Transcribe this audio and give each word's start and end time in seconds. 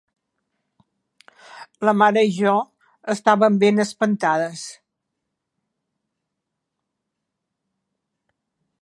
La 1.89 1.93
mare 2.03 2.23
i 2.29 2.33
jo 2.37 2.53
estàvem 3.15 3.61
ben 3.65 3.83
espantades. 3.85 4.65